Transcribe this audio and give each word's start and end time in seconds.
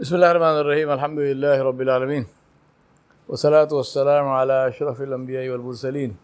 بسم 0.00 0.14
الله 0.16 0.30
الرحمن 0.30 0.56
الرحيم 0.64 0.88
الحمد 0.96 1.18
لله 1.28 1.56
رب 1.68 1.80
العالمين 1.86 2.24
والصلاة 3.28 3.68
والسلام 3.78 4.26
على 4.38 4.56
أشرف 4.68 4.96
الأنبياء 5.02 5.44
والمرسلين 5.52 6.16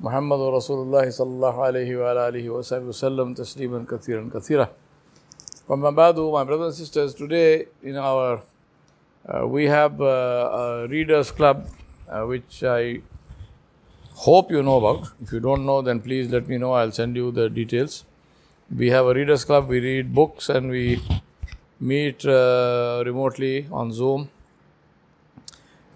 محمد 0.00 0.40
رسول 0.58 0.78
الله 0.86 1.10
صلى 1.10 1.32
الله 1.36 1.54
عليه 1.66 1.90
وعلى 1.96 2.20
آله 2.28 2.50
وصحبه 2.50 2.86
وسلم 2.94 3.34
تسليما 3.34 3.84
كثيرا 3.90 4.30
كثيرا 4.34 4.66
From 5.66 5.80
Mabadu, 5.80 6.32
my 6.32 6.44
brothers 6.44 6.78
and 6.78 6.86
sisters, 6.86 7.12
today 7.14 7.66
in 7.82 7.96
our 7.96 8.42
uh, 9.26 9.48
we 9.48 9.66
have 9.66 10.00
uh, 10.00 10.84
a 10.84 10.86
readers 10.86 11.32
club 11.32 11.66
uh, 12.08 12.22
which 12.22 12.62
I 12.62 13.02
hope 14.14 14.52
you 14.52 14.62
know 14.62 14.76
about. 14.76 15.10
If 15.20 15.32
you 15.32 15.40
don't 15.40 15.66
know, 15.66 15.82
then 15.82 15.98
please 15.98 16.30
let 16.30 16.46
me 16.46 16.56
know. 16.56 16.74
I'll 16.74 16.92
send 16.92 17.16
you 17.16 17.32
the 17.32 17.50
details. 17.50 18.04
We 18.70 18.90
have 18.90 19.06
a 19.06 19.14
readers 19.14 19.44
club. 19.44 19.68
We 19.68 19.80
read 19.80 20.14
books 20.14 20.48
and 20.48 20.70
we 20.70 21.02
meet 21.82 22.24
uh, 22.24 23.02
remotely 23.04 23.66
on 23.72 23.92
Zoom 23.92 24.30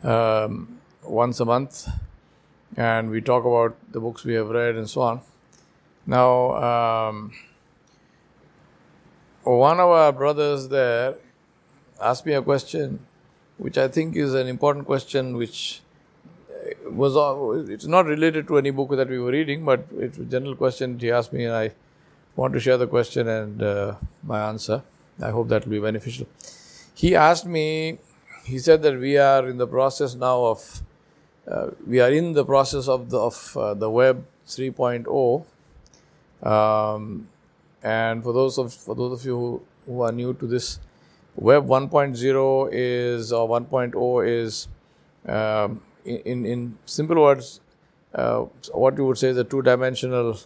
um, 0.03 0.81
once 1.05 1.39
a 1.39 1.45
month, 1.45 1.89
and 2.77 3.09
we 3.09 3.21
talk 3.21 3.45
about 3.45 3.77
the 3.93 4.01
books 4.01 4.25
we 4.25 4.35
have 4.35 4.49
read 4.49 4.75
and 4.75 4.91
so 4.91 5.03
on. 5.03 5.21
Now, 6.05 6.57
um, 6.71 7.33
one 9.45 9.79
of 9.79 9.89
our 9.89 10.13
brothers 10.13 10.69
there 10.69 11.15
asked 12.01 12.27
me 12.27 12.33
a 12.33 12.43
question, 12.43 12.99
which 13.57 13.79
I 13.79 13.87
think 13.87 14.17
is 14.17 14.35
an 14.35 14.49
important 14.49 14.87
question, 14.87 15.37
which 15.37 15.83
uh, 16.51 16.91
was 16.91 17.71
it's 17.71 17.87
not 17.87 18.07
related 18.07 18.49
to 18.49 18.59
any 18.59 18.71
book 18.71 18.91
that 18.91 19.09
we 19.09 19.21
were 19.21 19.31
reading, 19.31 19.65
but 19.65 19.87
it's 19.97 20.19
a 20.19 20.25
general 20.25 20.57
question 20.57 20.99
he 20.99 21.13
asked 21.13 21.33
me, 21.33 21.45
and 21.45 21.55
I 21.55 21.71
want 22.35 22.55
to 22.55 22.61
share 22.61 22.77
the 22.77 22.89
question 22.89 23.29
and 23.29 23.63
uh, 23.63 23.95
my 24.25 24.41
answer. 24.49 24.83
I 25.21 25.31
hope 25.31 25.49
that 25.49 25.65
will 25.65 25.73
be 25.73 25.81
beneficial. 25.81 26.27
He 26.95 27.15
asked 27.15 27.47
me, 27.47 27.99
he 28.45 28.59
said 28.59 28.83
that 28.83 28.99
we 28.99 29.17
are 29.19 29.49
in 29.49 29.59
the 29.59 29.67
process 29.67 30.15
now 30.15 30.45
of, 30.45 30.83
uh, 31.51 31.69
we 31.87 32.01
are 32.01 32.11
in 32.11 32.33
the 32.33 32.45
process 32.45 32.89
of 32.89 33.11
the, 33.11 33.19
of, 33.19 33.57
uh, 33.57 33.75
the 33.75 33.91
web 33.91 34.25
3.0. 34.47 35.45
Um, 36.43 37.29
and 37.83 38.23
for 38.23 38.33
those 38.33 38.59
of 38.59 38.73
for 38.73 38.95
those 38.95 39.21
of 39.21 39.25
you 39.25 39.37
who, 39.37 39.63
who 39.87 40.03
are 40.03 40.13
new 40.13 40.35
to 40.35 40.47
this, 40.47 40.81
Web 41.37 41.67
1.0 41.67 42.69
is 42.73 43.33
or 43.33 43.49
1.0 43.49 44.29
is 44.29 44.69
um, 45.27 45.83
in 46.05 46.47
in 46.47 46.79
simple 46.87 47.21
words, 47.23 47.61
uh, 48.15 48.41
what 48.73 48.97
you 48.97 49.05
would 49.05 49.19
say 49.19 49.29
is 49.29 49.37
a 49.37 49.45
two-dimensional 49.45 50.39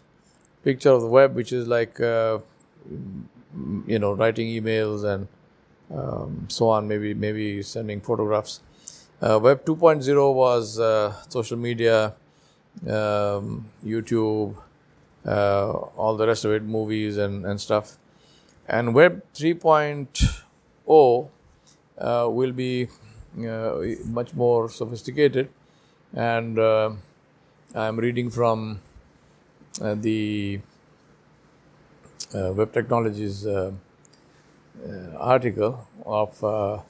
picture 0.65 0.91
of 0.91 1.03
the 1.03 1.09
web, 1.09 1.35
which 1.35 1.53
is 1.53 1.67
like 1.67 2.01
uh, 2.01 2.39
you 3.87 3.99
know 3.99 4.13
writing 4.13 4.49
emails 4.49 5.05
and 5.05 5.29
um, 5.93 6.47
so 6.49 6.69
on. 6.69 6.89
Maybe 6.89 7.15
maybe 7.15 7.63
sending 7.63 8.01
photographs. 8.01 8.61
Uh, 9.21 9.39
web 9.43 9.65
2.0 9.67 10.35
was 10.35 10.81
uh, 10.81 11.13
social 11.29 11.59
media, 11.59 12.15
um, 12.89 13.69
YouTube 13.85 14.57
uh, 15.27 15.71
all 15.97 16.17
the 16.17 16.27
rest 16.27 16.45
of 16.45 16.53
it, 16.53 16.63
movies 16.63 17.17
and, 17.17 17.45
and 17.45 17.61
stuff. 17.61 17.99
And 18.69 18.95
Web 18.95 19.23
3.0 19.35 21.29
uh, 21.99 22.29
will 22.31 22.53
be 22.53 22.89
uh, 23.39 23.81
much 24.07 24.33
more 24.35 24.71
sophisticated. 24.71 25.51
And 26.15 26.59
uh, 26.59 26.93
I'm 27.75 27.99
reading 27.99 28.31
from 28.31 28.81
the 29.79 30.61
Uh, 32.33 32.53
web 32.53 32.73
Technologies 32.73 33.45
uh, 33.45 33.73
uh, 34.87 35.17
article 35.19 35.85
of 36.07 36.85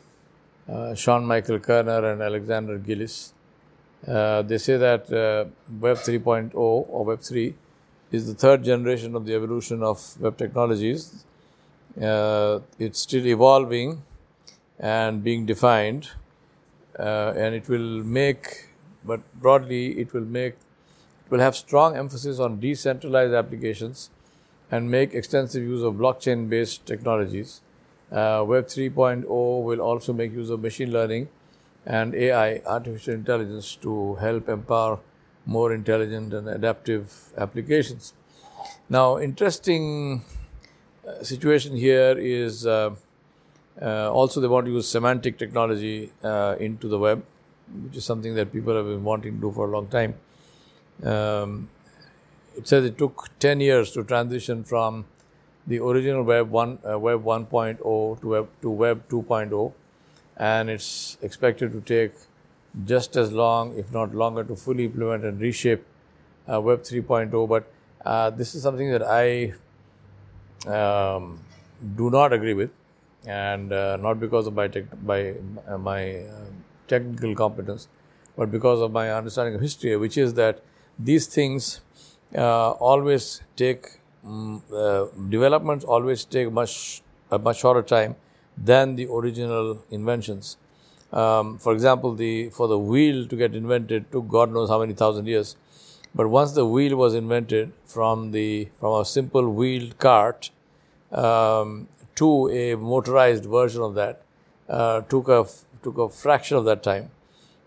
Sean 0.99 1.25
Michael 1.25 1.59
Kerner 1.59 2.13
and 2.13 2.21
Alexander 2.21 2.77
Gillis. 2.77 3.33
they 4.05 4.59
say 4.59 4.77
that 4.77 5.09
Web 5.81 5.97
3.0 5.97 6.51
or 6.55 7.05
Web 7.07 7.23
3 7.23 7.55
is 8.13 8.27
the 8.27 8.35
third 8.35 8.65
generation 8.65 9.17
of 9.17 9.25
the 9.25 9.35
evolution 9.35 9.83
of 9.83 10.21
web 10.21 10.37
technologies. 10.37 11.25
Uh, 11.99 12.61
it's 12.79 13.01
still 13.01 13.27
evolving 13.27 14.03
and 14.79 15.25
being 15.25 15.47
defined, 15.47 16.11
uh, 16.99 17.33
and 17.35 17.55
it 17.55 17.67
will 17.67 18.05
make, 18.05 18.69
but 19.07 19.21
broadly, 19.41 19.99
it 19.99 20.13
will 20.13 20.27
make, 20.39 20.55
it 21.25 21.31
will 21.31 21.41
have 21.41 21.57
strong 21.57 21.97
emphasis 21.97 22.39
on 22.39 22.61
decentralized 22.61 23.33
applications 23.33 24.11
and 24.71 24.91
make 24.91 25.15
extensive 25.15 25.63
use 25.63 25.83
of 25.83 25.95
blockchain 25.95 26.49
based 26.49 26.87
technologies. 26.87 27.61
Uh, 28.11 28.45
web 28.47 28.67
3.0 28.67 29.25
will 29.65 29.81
also 29.81 30.13
make 30.13 30.33
use 30.33 30.51
of 30.51 30.61
machine 30.61 30.93
learning 30.93 31.29
and 31.87 32.15
AI, 32.15 32.61
artificial 32.67 33.15
intelligence, 33.15 33.77
to 33.77 34.15
help 34.17 34.49
empower 34.49 34.99
more 35.47 35.73
intelligent 35.73 36.33
and 36.35 36.49
adaptive 36.49 37.33
applications. 37.37 38.13
Now, 38.89 39.19
interesting 39.19 40.23
uh, 41.07 41.23
situation 41.23 41.77
here 41.77 42.17
is 42.19 42.67
uh, 42.67 42.95
uh, 43.81 44.11
also 44.11 44.41
they 44.41 44.49
want 44.49 44.67
to 44.67 44.73
use 44.73 44.89
semantic 44.89 45.39
technology 45.39 46.13
uh, 46.23 46.57
into 46.61 46.89
the 46.89 46.99
web, 46.99 47.25
which 47.85 47.97
is 47.97 48.05
something 48.05 48.35
that 48.35 48.53
people 48.53 48.77
have 48.77 48.85
been 48.85 49.05
wanting 49.05 49.37
to 49.37 49.41
do 49.41 49.51
for 49.51 49.67
a 49.67 49.71
long 49.71 49.87
time. 49.89 50.15
Um, 51.03 51.71
it 52.61 52.69
says 52.69 52.85
it 52.85 52.97
took 52.99 53.29
10 53.41 53.61
years 53.61 53.91
to 53.93 54.05
transition 54.05 54.65
from 54.65 55.05
the 55.67 55.79
original 55.79 56.23
web 56.23 56.51
1 56.51 56.79
uh, 56.93 56.99
web 56.99 57.25
1.0 57.25 58.21
to 58.21 58.29
web 58.29 58.49
to 58.63 58.71
web 58.71 59.09
2.0 59.09 59.73
and 60.37 60.71
it's 60.71 61.19
expected 61.21 61.73
to 61.73 61.81
take 61.81 62.13
just 62.85 63.17
as 63.17 63.33
long, 63.33 63.77
if 63.77 63.93
not 63.93 64.15
longer, 64.15 64.45
to 64.45 64.57
fully 64.57 64.85
implement 64.87 65.25
and 65.25 65.41
reshape 65.41 65.85
uh, 66.51 66.61
Web 66.61 66.83
3.0. 66.83 67.49
But 67.49 67.71
uh, 68.05 68.31
this 68.31 68.55
is 68.55 68.63
something 68.63 68.91
that 68.91 69.03
I 69.03 69.53
um, 70.67 71.41
do 71.97 72.11
not 72.11 72.33
agree 72.33 72.55
with, 72.55 72.71
and 73.27 73.73
uh, 73.73 73.97
not 73.97 74.21
because 74.21 74.47
of 74.47 74.55
my 74.55 74.69
tech, 74.69 74.85
by 75.05 75.35
uh, 75.67 75.79
my 75.79 76.23
technical 76.89 77.35
competence, 77.35 77.89
but 78.37 78.51
because 78.51 78.81
of 78.81 78.93
my 78.93 79.11
understanding 79.13 79.55
of 79.55 79.61
history, 79.61 79.97
which 79.97 80.17
is 80.17 80.35
that 80.35 80.63
these 80.99 81.27
things 81.27 81.81
always 82.39 83.43
take 83.57 84.01
um, 84.25 84.63
developments 85.31 85.85
always 85.85 86.25
take 86.25 86.53
much 86.53 87.03
a 87.31 87.39
much 87.39 87.61
shorter 87.61 87.83
time 87.83 88.17
than 88.57 88.97
the 88.97 89.07
original 89.07 89.83
inventions. 89.91 90.57
Um, 91.13 91.59
for 91.59 91.73
example, 91.73 92.15
the 92.15 92.51
for 92.51 92.69
the 92.69 92.79
wheel 92.79 93.27
to 93.27 93.37
get 93.37 93.55
invented 93.55 94.11
took 94.13 94.29
God 94.29 94.53
knows 94.53 94.69
how 94.69 94.79
many 94.81 94.95
thousand 94.95 95.27
years. 95.27 95.57
But 96.15 96.29
once 96.29 96.53
the 96.53 96.67
wheel 96.67 96.97
was 96.97 97.15
invented 97.15 97.73
from 97.85 98.33
the 98.33 98.69
from 98.79 99.01
a 99.01 99.05
simple 99.05 99.53
wheeled 99.53 99.99
cart 99.99 100.51
um, 101.13 101.89
to 102.17 102.49
a 102.49 102.75
motorized 102.77 103.45
version 103.45 103.83
of 103.83 103.95
that, 103.95 104.23
uh, 104.69 105.01
took 105.03 105.29
a 105.29 105.47
took 105.83 105.99
a 105.99 106.09
fraction 106.09 106.57
of 106.57 106.65
that 106.65 106.83
time, 106.83 107.11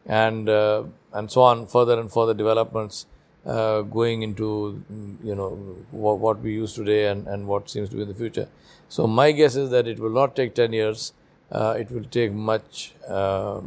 and 0.05 0.47
uh, 0.47 0.83
and 1.11 1.31
so 1.31 1.41
on 1.41 1.67
further 1.67 1.99
and 1.99 2.11
further 2.11 2.33
developments 2.33 3.05
uh, 3.45 3.81
going 3.81 4.21
into 4.21 4.83
you 5.23 5.35
know 5.35 5.49
what, 5.91 6.19
what 6.19 6.39
we 6.39 6.53
use 6.53 6.73
today 6.73 7.07
and, 7.07 7.27
and 7.27 7.47
what 7.47 7.69
seems 7.69 7.89
to 7.89 7.95
be 7.95 8.01
in 8.03 8.07
the 8.07 8.13
future. 8.13 8.47
So 8.89 9.07
my 9.07 9.31
guess 9.31 9.55
is 9.55 9.69
that 9.71 9.87
it 9.87 9.99
will 9.99 10.11
not 10.11 10.35
take 10.35 10.55
ten 10.55 10.73
years 10.73 11.13
uh, 11.53 11.75
it 11.77 11.91
will 11.91 12.03
take 12.03 12.33
much, 12.33 12.93
uh, 13.07 13.61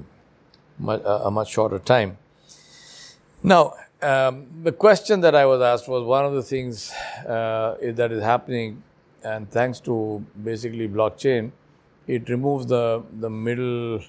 much 0.79 1.03
a 1.05 1.31
much 1.31 1.51
shorter 1.51 1.79
time. 1.79 2.19
Now, 3.43 3.75
um, 4.03 4.47
the 4.63 4.73
question 4.73 5.21
that 5.21 5.35
I 5.35 5.47
was 5.47 5.63
asked 5.63 5.89
was 5.89 6.03
one 6.03 6.25
of 6.25 6.35
the 6.35 6.43
things 6.43 6.91
uh, 7.27 7.77
that 7.81 8.11
is 8.13 8.23
happening, 8.23 8.83
and 9.23 9.51
thanks 9.51 9.81
to 9.81 10.25
basically 10.43 10.89
blockchain, 10.89 11.53
it 12.07 12.29
removes 12.29 12.67
the 12.67 13.05
the 13.21 13.31
middle 13.31 14.01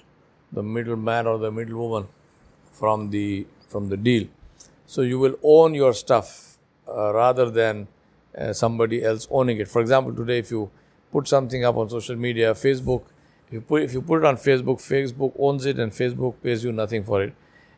the 0.52 0.62
middleman 0.62 1.26
or 1.26 1.38
the 1.38 1.50
middlewoman 1.50 2.08
from 2.72 3.10
the 3.10 3.46
from 3.68 3.88
the 3.88 3.96
deal. 3.96 4.26
So 4.88 5.02
you 5.02 5.18
will 5.18 5.34
own 5.42 5.74
your 5.74 5.92
stuff 5.92 6.56
uh, 6.88 7.12
rather 7.12 7.50
than 7.50 7.88
uh, 8.36 8.54
somebody 8.54 9.04
else 9.04 9.28
owning 9.30 9.58
it. 9.58 9.68
For 9.68 9.82
example, 9.82 10.14
today 10.14 10.38
if 10.38 10.50
you 10.50 10.70
put 11.12 11.28
something 11.28 11.62
up 11.62 11.76
on 11.76 11.90
social 11.90 12.16
media, 12.16 12.54
Facebook 12.54 13.02
if 13.48 13.52
you 13.52 13.60
put 13.60 13.82
if 13.82 13.92
you 13.92 14.00
put 14.00 14.22
it 14.22 14.24
on 14.24 14.36
Facebook, 14.36 14.78
Facebook 14.86 15.32
owns 15.38 15.66
it 15.66 15.78
and 15.78 15.92
Facebook 15.92 16.42
pays 16.42 16.64
you 16.64 16.72
nothing 16.72 17.04
for 17.04 17.22
it. 17.22 17.34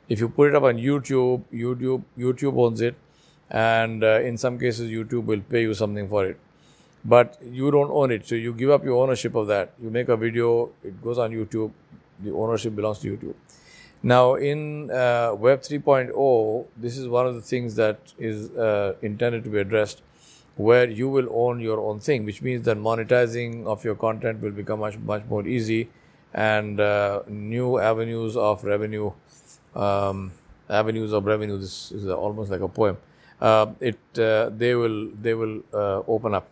If 0.08 0.20
you 0.20 0.28
put 0.28 0.50
it 0.50 0.54
up 0.54 0.62
on 0.64 0.76
YouTube, 0.76 1.42
YouTube 1.52 2.04
YouTube 2.16 2.56
owns 2.58 2.80
it, 2.80 2.94
and 3.50 4.04
uh, 4.04 4.20
in 4.20 4.36
some 4.36 4.56
cases 4.58 4.90
YouTube 4.90 5.24
will 5.24 5.40
pay 5.40 5.62
you 5.62 5.74
something 5.74 6.08
for 6.08 6.24
it. 6.26 6.38
But 7.04 7.38
you 7.42 7.72
don't 7.72 7.90
own 7.90 8.12
it, 8.12 8.26
so 8.28 8.36
you 8.36 8.52
give 8.52 8.70
up 8.70 8.84
your 8.84 9.02
ownership 9.02 9.34
of 9.34 9.48
that. 9.48 9.74
You 9.82 9.90
make 9.90 10.08
a 10.08 10.16
video, 10.16 10.70
it 10.84 11.02
goes 11.02 11.18
on 11.18 11.32
YouTube, 11.32 11.72
the 12.20 12.32
ownership 12.32 12.76
belongs 12.76 13.00
to 13.00 13.16
YouTube. 13.16 13.34
Now, 14.02 14.34
in 14.34 14.90
uh, 14.90 15.34
Web 15.34 15.60
3.0, 15.60 16.66
this 16.76 16.96
is 16.96 17.06
one 17.06 17.26
of 17.26 17.34
the 17.34 17.42
things 17.42 17.74
that 17.74 18.14
is 18.18 18.50
uh, 18.52 18.94
intended 19.02 19.44
to 19.44 19.50
be 19.50 19.58
addressed 19.58 20.02
where 20.56 20.88
you 20.88 21.08
will 21.08 21.28
own 21.30 21.60
your 21.60 21.80
own 21.80 22.00
thing, 22.00 22.24
which 22.24 22.40
means 22.42 22.64
that 22.64 22.78
monetizing 22.78 23.66
of 23.66 23.84
your 23.84 23.94
content 23.94 24.40
will 24.40 24.50
become 24.50 24.80
much 24.80 24.96
much 24.98 25.24
more 25.26 25.46
easy, 25.46 25.88
and 26.34 26.80
uh, 26.80 27.22
new 27.28 27.78
avenues 27.78 28.36
of 28.36 28.64
revenue, 28.64 29.12
um, 29.74 30.32
avenues 30.68 31.12
of 31.12 31.24
revenue. 31.24 31.58
This 31.58 31.92
is 31.92 32.06
almost 32.08 32.50
like 32.50 32.60
a 32.60 32.68
poem. 32.68 32.98
Uh, 33.40 33.72
it 33.80 33.98
uh, 34.18 34.50
they 34.50 34.74
will 34.74 35.10
they 35.20 35.34
will 35.34 35.62
uh, 35.72 36.02
open 36.06 36.34
up. 36.34 36.48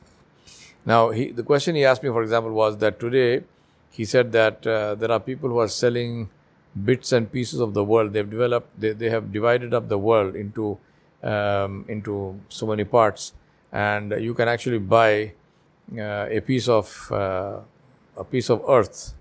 Now 0.87 1.11
he, 1.11 1.31
the 1.31 1.43
question 1.43 1.75
he 1.75 1.85
asked 1.85 2.03
me, 2.03 2.11
for 2.11 2.23
example, 2.23 2.53
was 2.53 2.79
that 2.79 3.01
today 3.01 3.45
he 3.91 4.05
said 4.05 4.33
that 4.33 4.63
there 4.63 5.11
are 5.11 5.21
people 5.21 5.49
who 5.51 5.59
are 5.59 5.69
selling 5.69 6.31
bits 6.85 7.13
and 7.13 7.31
pieces 7.31 7.61
of 7.61 7.75
the 7.75 7.85
world. 7.85 8.13
They've 8.13 8.29
developed 8.29 8.81
they, 8.81 8.93
they 8.93 9.11
have 9.11 9.33
divided 9.33 9.75
up 9.75 9.89
the 9.89 9.99
world 9.99 10.37
into 10.37 10.79
um, 11.23 11.85
into 11.89 12.41
so 12.49 12.67
many 12.67 12.85
parts, 12.85 13.33
and 13.73 14.13
you 14.21 14.35
can 14.35 14.49
actually 14.49 14.79
buy 14.79 15.33
uh, 15.97 16.27
a 16.31 16.41
piece 16.41 16.69
of 16.69 17.11
uh, 17.13 17.61
a 18.17 18.25
piece 18.25 18.51
of 18.51 18.63
earth 18.69 19.15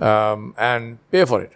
um, 0.00 0.54
and 0.58 0.98
pay 1.10 1.24
for 1.24 1.42
it. 1.42 1.52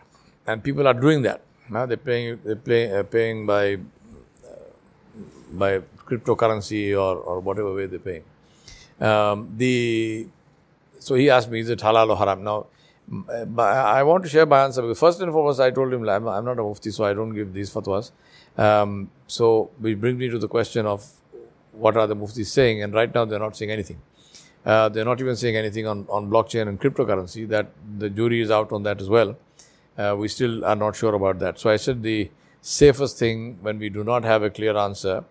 And 0.47 0.63
people 0.63 0.87
are 0.87 0.95
doing 0.95 1.23
that. 1.23 1.43
Now 1.69 1.87
they're 1.87 1.97
paying 1.97 2.41
they're 2.45 2.57
pay, 2.57 2.93
uh, 2.93 3.03
paying 3.05 3.47
by 3.47 3.79
by 5.53 5.81
cryptocurrency 6.07 6.93
or, 6.93 7.17
or 7.17 7.41
whatever 7.41 7.75
way 7.75 7.87
they're 7.87 7.99
paying. 7.99 8.25
Um, 9.01 9.55
the 9.57 10.27
so 10.99 11.15
he 11.15 11.31
asked 11.31 11.51
me, 11.51 11.61
is 11.61 11.71
it 11.71 11.79
halal 11.79 12.11
or 12.11 12.17
haram? 12.17 12.45
Now, 12.45 12.67
I 13.59 14.03
want 14.05 14.23
to 14.25 14.29
share 14.29 14.47
my 14.47 14.65
answer 14.65 14.83
because 14.83 15.01
first 15.01 15.21
and 15.21 15.33
foremost, 15.33 15.59
I 15.61 15.71
told 15.71 15.93
him 15.93 16.09
I'm, 16.09 16.29
I'm 16.29 16.45
not 16.45 16.59
a 16.59 16.62
mufti, 16.62 16.91
so 16.91 17.05
I 17.05 17.12
don't 17.12 17.35
give 17.35 17.53
these 17.53 17.73
fatwas. 17.73 18.12
Um, 18.57 19.11
so, 19.27 19.71
we 19.81 19.95
bring 19.95 20.19
me 20.19 20.29
to 20.29 20.39
the 20.39 20.49
question 20.49 20.87
of 20.87 21.09
what 21.73 21.97
are 21.97 22.07
the 22.07 22.15
muftis 22.15 22.47
saying, 22.47 22.83
and 22.83 22.95
right 22.95 23.12
now 23.12 23.25
they're 23.25 23.39
not 23.39 23.57
saying 23.57 23.71
anything. 23.71 24.01
Uh, 24.65 24.89
they're 24.89 25.05
not 25.05 25.21
even 25.21 25.35
saying 25.35 25.57
anything 25.57 25.87
on, 25.87 26.07
on 26.09 26.31
blockchain 26.31 26.69
and 26.69 26.81
cryptocurrency. 26.81 27.49
That 27.49 27.71
the 27.99 28.11
jury 28.11 28.41
is 28.43 28.51
out 28.51 28.73
on 28.73 28.83
that 28.85 29.01
as 29.01 29.09
well. 29.09 29.37
Uh, 29.99 30.15
we 30.17 30.29
still 30.29 30.65
are 30.65 30.77
not 30.77 30.95
sure 30.95 31.15
about 31.15 31.39
that. 31.41 31.59
So 31.59 31.71
I 31.71 31.77
said 31.77 32.03
the 32.03 32.31
safest 32.61 33.19
thing 33.19 33.59
when 33.62 33.79
we 33.79 33.89
do 33.89 34.05
not 34.05 34.23
have 34.25 34.43
a 34.43 34.51
clear 34.51 34.77
answer 34.77 35.25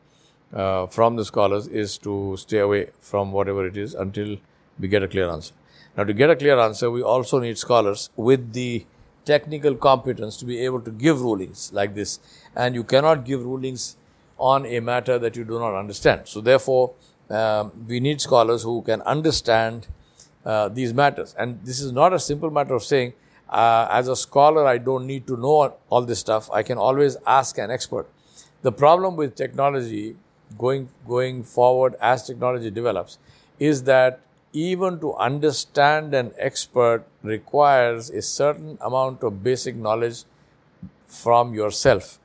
uh, 0.54 0.88
from 0.88 1.16
the 1.16 1.24
scholars 1.24 1.68
is 1.68 1.98
to 2.00 2.36
stay 2.38 2.60
away 2.60 2.90
from 3.00 3.32
whatever 3.32 3.66
it 3.66 3.78
is 3.78 3.94
until 3.94 4.38
we 4.80 4.88
get 4.88 5.04
a 5.04 5.08
clear 5.08 5.30
answer. 5.30 5.54
Now, 6.00 6.06
to 6.06 6.14
get 6.14 6.30
a 6.30 6.36
clear 6.38 6.58
answer, 6.58 6.90
we 6.90 7.04
also 7.04 7.40
need 7.40 7.58
scholars 7.58 8.10
with 8.16 8.54
the 8.54 8.86
technical 9.26 9.76
competence 9.76 10.38
to 10.38 10.46
be 10.46 10.60
able 10.60 10.80
to 10.80 10.92
give 10.92 11.20
rulings 11.20 11.74
like 11.74 11.94
this. 11.94 12.22
And 12.56 12.74
you 12.74 12.86
cannot 12.86 13.26
give 13.26 13.44
rulings 13.44 13.98
on 14.38 14.66
a 14.66 14.80
matter 14.80 15.20
that 15.20 15.36
you 15.36 15.44
do 15.44 15.60
not 15.60 15.78
understand. 15.78 16.22
So, 16.24 16.40
therefore, 16.40 16.94
um, 17.30 17.74
we 17.86 18.00
need 18.00 18.22
scholars 18.22 18.64
who 18.64 18.82
can 18.82 19.02
understand 19.02 19.90
uh, 20.46 20.70
these 20.70 20.94
matters. 20.94 21.36
And 21.38 21.60
this 21.66 21.82
is 21.82 21.92
not 21.92 22.14
a 22.14 22.20
simple 22.20 22.50
matter 22.50 22.76
of 22.76 22.84
saying, 22.86 23.12
uh, 23.50 23.90
as 23.92 24.08
a 24.08 24.16
scholar, 24.16 24.66
I 24.66 24.78
don't 24.78 25.06
need 25.06 25.28
to 25.28 25.36
know 25.36 25.76
all 25.90 26.04
this 26.04 26.20
stuff. 26.20 26.50
I 26.54 26.64
can 26.64 26.78
always 26.78 27.18
ask 27.28 27.58
an 27.58 27.72
expert. 27.72 28.08
The 28.62 28.72
problem 28.72 29.18
with 29.18 29.36
technology 29.36 30.16
going 30.58 30.88
going 31.06 31.44
forward 31.44 31.96
as 32.00 32.26
technology 32.26 32.72
develops 32.72 33.18
is 33.60 33.84
that 33.84 34.22
even 34.54 35.00
to 35.00 35.14
understand 35.16 36.14
an 36.14 36.32
expert 36.38 37.06
requires 37.24 38.10
a 38.10 38.22
certain 38.22 38.78
amount 38.82 39.24
of 39.24 39.44
basic 39.44 39.76
knowledge 39.76 40.24
from 41.08 41.54
yourself. 41.54 42.20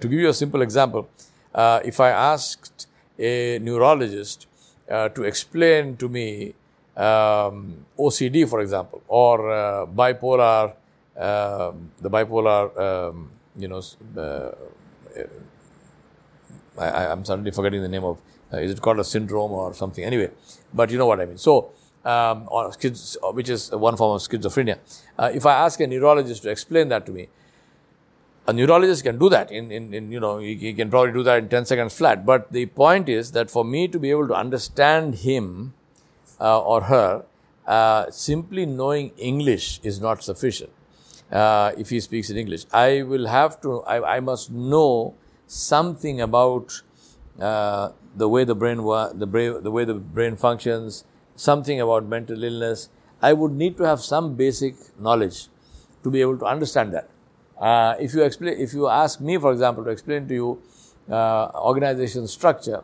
To 0.00 0.08
give 0.08 0.18
you 0.18 0.28
a 0.28 0.34
simple 0.34 0.62
example, 0.62 1.08
uh, 1.54 1.80
if 1.84 2.00
I 2.00 2.10
asked 2.10 2.86
a 3.18 3.58
neurologist 3.60 4.46
uh, 4.90 5.08
to 5.10 5.24
explain 5.24 5.96
to 5.96 6.08
me 6.08 6.54
um, 6.96 7.86
OCD, 7.98 8.48
for 8.48 8.60
example, 8.60 9.02
or 9.08 9.50
uh, 9.50 9.86
bipolar, 9.86 10.74
uh, 11.16 11.72
the 12.00 12.10
bipolar, 12.10 12.78
um, 12.78 13.30
you 13.56 13.68
know, 13.68 13.82
uh, 14.16 14.50
I, 16.78 17.12
am 17.12 17.24
suddenly 17.24 17.50
forgetting 17.50 17.82
the 17.82 17.88
name 17.88 18.04
of, 18.04 18.18
uh, 18.52 18.58
is 18.58 18.72
it 18.72 18.80
called 18.80 18.98
a 18.98 19.04
syndrome 19.04 19.52
or 19.52 19.74
something? 19.74 20.04
Anyway, 20.04 20.30
but 20.74 20.90
you 20.90 20.98
know 20.98 21.06
what 21.06 21.20
I 21.20 21.26
mean. 21.26 21.38
So, 21.38 21.70
um, 22.04 22.48
or 22.50 22.70
schiz- 22.72 23.16
which 23.32 23.48
is 23.48 23.70
one 23.70 23.96
form 23.96 24.16
of 24.16 24.22
schizophrenia. 24.22 24.78
Uh, 25.18 25.30
if 25.34 25.46
I 25.46 25.54
ask 25.54 25.80
a 25.80 25.86
neurologist 25.86 26.42
to 26.42 26.50
explain 26.50 26.88
that 26.88 27.06
to 27.06 27.12
me, 27.12 27.28
a 28.46 28.52
neurologist 28.52 29.04
can 29.04 29.18
do 29.18 29.28
that 29.28 29.50
in, 29.50 29.70
in, 29.70 29.94
in 29.94 30.10
you 30.10 30.18
know, 30.18 30.38
he, 30.38 30.54
he, 30.56 30.72
can 30.72 30.90
probably 30.90 31.12
do 31.12 31.22
that 31.22 31.38
in 31.38 31.48
10 31.48 31.66
seconds 31.66 31.96
flat. 31.96 32.26
But 32.26 32.52
the 32.52 32.66
point 32.66 33.08
is 33.08 33.32
that 33.32 33.50
for 33.50 33.64
me 33.64 33.86
to 33.88 33.98
be 33.98 34.10
able 34.10 34.26
to 34.28 34.34
understand 34.34 35.16
him 35.16 35.74
uh, 36.40 36.60
or 36.60 36.82
her, 36.82 37.24
uh, 37.66 38.10
simply 38.10 38.66
knowing 38.66 39.12
English 39.16 39.80
is 39.84 40.00
not 40.00 40.24
sufficient. 40.24 40.70
Uh, 41.30 41.72
if 41.78 41.90
he 41.90 42.00
speaks 42.00 42.28
in 42.30 42.36
English, 42.36 42.64
I 42.72 43.02
will 43.02 43.28
have 43.28 43.60
to, 43.60 43.82
I, 43.82 44.16
I 44.16 44.20
must 44.20 44.50
know 44.50 45.14
something 45.46 46.20
about 46.20 46.82
uh, 47.40 47.90
the 48.16 48.28
way 48.28 48.44
the 48.44 48.54
brain 48.54 48.82
wa- 48.82 49.12
the 49.12 49.26
brain 49.26 49.62
the 49.62 49.70
way 49.70 49.84
the 49.84 49.94
brain 49.94 50.36
functions, 50.36 51.04
something 51.36 51.80
about 51.80 52.06
mental 52.06 52.42
illness. 52.42 52.88
I 53.22 53.32
would 53.34 53.52
need 53.52 53.76
to 53.76 53.84
have 53.84 54.00
some 54.00 54.34
basic 54.34 54.74
knowledge 54.98 55.48
to 56.02 56.10
be 56.10 56.20
able 56.22 56.38
to 56.38 56.46
understand 56.46 56.94
that. 56.94 57.08
Uh, 57.60 57.94
if 58.00 58.14
you 58.14 58.22
explain, 58.22 58.58
if 58.58 58.72
you 58.72 58.88
ask 58.88 59.20
me, 59.20 59.36
for 59.36 59.52
example, 59.52 59.84
to 59.84 59.90
explain 59.90 60.26
to 60.28 60.34
you 60.34 60.62
uh, 61.10 61.50
organization 61.54 62.26
structure, 62.26 62.82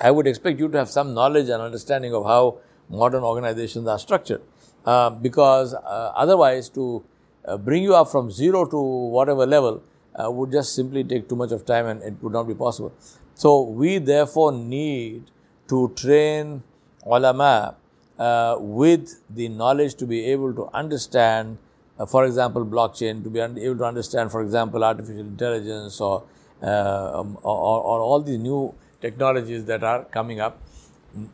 I 0.00 0.10
would 0.10 0.26
expect 0.26 0.58
you 0.58 0.68
to 0.68 0.78
have 0.78 0.88
some 0.88 1.14
knowledge 1.14 1.48
and 1.48 1.62
understanding 1.62 2.14
of 2.14 2.24
how 2.24 2.58
modern 2.88 3.22
organizations 3.22 3.86
are 3.86 3.98
structured. 3.98 4.42
Uh, 4.84 5.10
because 5.10 5.74
uh, 5.74 6.12
otherwise, 6.16 6.68
to 6.70 7.04
uh, 7.44 7.56
bring 7.56 7.82
you 7.82 7.94
up 7.94 8.08
from 8.08 8.30
zero 8.30 8.64
to 8.64 8.80
whatever 8.80 9.46
level, 9.46 9.82
uh, 10.16 10.30
would 10.30 10.50
just 10.50 10.74
simply 10.74 11.04
take 11.04 11.28
too 11.28 11.36
much 11.36 11.52
of 11.52 11.64
time 11.64 11.86
and 11.86 12.02
it 12.02 12.14
would 12.22 12.32
not 12.32 12.44
be 12.44 12.54
possible. 12.54 12.92
So 13.38 13.62
we 13.62 13.98
therefore 13.98 14.50
need 14.50 15.30
to 15.68 15.92
train 15.94 16.64
ulama 17.06 17.76
uh, 18.18 18.56
with 18.58 19.22
the 19.30 19.48
knowledge 19.48 19.94
to 20.00 20.06
be 20.06 20.24
able 20.32 20.52
to 20.54 20.68
understand, 20.74 21.58
uh, 22.00 22.06
for 22.06 22.24
example, 22.24 22.66
blockchain, 22.66 23.22
to 23.22 23.30
be 23.30 23.38
able 23.38 23.78
to 23.78 23.84
understand, 23.84 24.32
for 24.32 24.42
example, 24.42 24.82
artificial 24.82 25.20
intelligence 25.20 26.00
or, 26.00 26.24
uh, 26.64 27.20
um, 27.20 27.38
or, 27.44 27.80
or, 27.90 28.00
all 28.00 28.20
these 28.20 28.40
new 28.40 28.74
technologies 29.00 29.66
that 29.66 29.84
are 29.84 30.02
coming 30.06 30.40
up. 30.40 30.60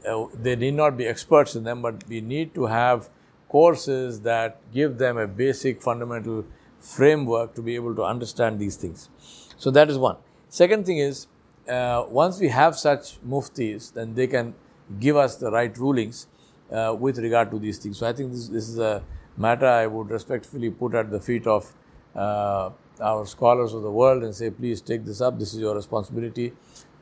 Uh, 0.06 0.26
they 0.34 0.56
need 0.56 0.74
not 0.74 0.98
be 0.98 1.06
experts 1.06 1.56
in 1.56 1.64
them, 1.64 1.80
but 1.80 2.06
we 2.06 2.20
need 2.20 2.54
to 2.54 2.66
have 2.66 3.08
courses 3.48 4.20
that 4.20 4.60
give 4.74 4.98
them 4.98 5.16
a 5.16 5.26
basic 5.26 5.82
fundamental 5.82 6.44
framework 6.80 7.54
to 7.54 7.62
be 7.62 7.74
able 7.74 7.94
to 7.94 8.04
understand 8.04 8.58
these 8.58 8.76
things. 8.76 9.08
So 9.56 9.70
that 9.70 9.88
is 9.88 9.96
one. 9.96 10.18
Second 10.50 10.84
thing 10.84 10.98
is, 10.98 11.28
uh, 11.68 12.04
once 12.08 12.40
we 12.40 12.48
have 12.48 12.76
such 12.76 13.20
muftis, 13.26 13.92
then 13.92 14.14
they 14.14 14.26
can 14.26 14.54
give 15.00 15.16
us 15.16 15.36
the 15.36 15.50
right 15.50 15.76
rulings 15.78 16.26
uh, 16.70 16.94
with 16.98 17.18
regard 17.18 17.50
to 17.50 17.58
these 17.58 17.78
things. 17.78 17.98
So 17.98 18.06
I 18.06 18.12
think 18.12 18.32
this, 18.32 18.48
this, 18.48 18.68
is 18.68 18.78
a 18.78 19.02
matter 19.36 19.66
I 19.66 19.86
would 19.86 20.10
respectfully 20.10 20.70
put 20.70 20.94
at 20.94 21.10
the 21.10 21.20
feet 21.20 21.46
of 21.46 21.72
uh, 22.14 22.70
our 23.00 23.26
scholars 23.26 23.72
of 23.74 23.82
the 23.82 23.90
world 23.90 24.22
and 24.22 24.34
say, 24.34 24.50
please 24.50 24.80
take 24.80 25.04
this 25.04 25.20
up. 25.20 25.38
This 25.38 25.54
is 25.54 25.60
your 25.60 25.74
responsibility. 25.74 26.52